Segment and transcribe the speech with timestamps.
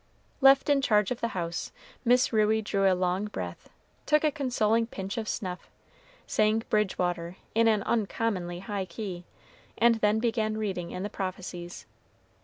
[0.41, 1.71] Left in charge of the house,
[2.03, 3.69] Miss Ruey drew a long breath,
[4.07, 5.69] took a consoling pinch of snuff,
[6.25, 9.25] sang "Bridgewater" in an uncommonly high key,
[9.77, 11.85] and then began reading in the prophecies.